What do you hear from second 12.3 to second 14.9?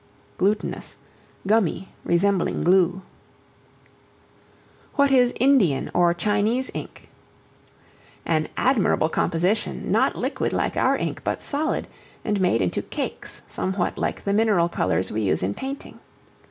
made into cakes somewhat like the mineral